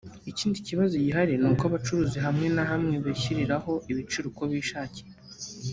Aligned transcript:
Ikindi 0.31 0.57
kibazo 0.67 0.93
gihari 1.05 1.33
ni 1.37 1.47
aho 1.49 1.61
abacuruzi 1.69 2.17
hamwe 2.25 2.47
na 2.55 2.63
hamwe 2.71 2.93
bishyiriraho 3.05 3.71
ibiciro 3.91 4.25
uko 4.31 4.43
bishakiye 4.51 5.11